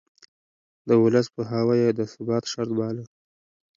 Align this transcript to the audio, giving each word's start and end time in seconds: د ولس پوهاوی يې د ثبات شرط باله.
د 0.87 0.89
ولس 1.03 1.27
پوهاوی 1.35 1.77
يې 1.83 1.89
د 1.97 1.99
ثبات 2.13 2.43
شرط 2.51 2.71
باله. 2.79 3.03